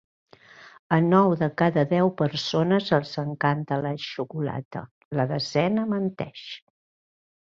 A 0.95 0.97
nou 1.09 1.33
de 1.41 1.49
cada 1.61 1.83
deu 1.91 2.07
persones 2.21 2.89
els 2.97 3.11
encanta 3.25 3.79
la 3.87 3.91
xocolata; 4.07 4.83
la 5.19 5.27
desena, 5.35 5.87
menteix. 5.95 6.49